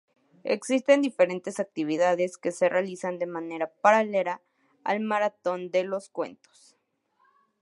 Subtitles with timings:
[0.55, 4.41] Existen diferentes actividades que se realizan de manera paralela
[4.83, 6.75] al Maratón de los Cuentos.